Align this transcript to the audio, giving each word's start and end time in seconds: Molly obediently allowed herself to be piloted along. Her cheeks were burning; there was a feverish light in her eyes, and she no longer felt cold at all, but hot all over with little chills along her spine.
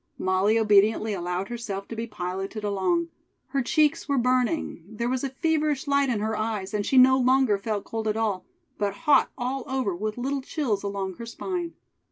Molly 0.17 0.57
obediently 0.57 1.13
allowed 1.13 1.49
herself 1.49 1.87
to 1.89 1.95
be 1.95 2.07
piloted 2.07 2.63
along. 2.63 3.09
Her 3.49 3.61
cheeks 3.61 4.09
were 4.09 4.17
burning; 4.17 4.83
there 4.89 5.07
was 5.07 5.23
a 5.23 5.29
feverish 5.29 5.85
light 5.87 6.09
in 6.09 6.21
her 6.21 6.35
eyes, 6.35 6.73
and 6.73 6.83
she 6.83 6.97
no 6.97 7.19
longer 7.19 7.59
felt 7.59 7.83
cold 7.83 8.07
at 8.07 8.17
all, 8.17 8.43
but 8.79 8.95
hot 9.05 9.29
all 9.37 9.63
over 9.67 9.95
with 9.95 10.17
little 10.17 10.41
chills 10.41 10.81
along 10.81 11.17
her 11.17 11.27
spine. 11.27 11.73